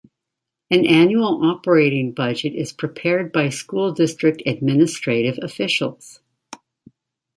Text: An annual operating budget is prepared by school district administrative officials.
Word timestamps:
An 0.71 0.83
annual 0.87 1.45
operating 1.45 2.11
budget 2.11 2.55
is 2.55 2.73
prepared 2.73 3.31
by 3.31 3.49
school 3.49 3.91
district 3.93 4.41
administrative 4.47 5.37
officials. 5.43 6.21